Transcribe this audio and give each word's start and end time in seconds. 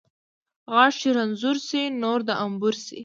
ـ 0.37 0.71
غاښ 0.73 0.93
چې 1.01 1.09
رنځور 1.17 1.57
شي، 1.67 1.83
نور 2.01 2.19
د 2.27 2.29
انبور 2.43 2.75
شي. 2.85 2.99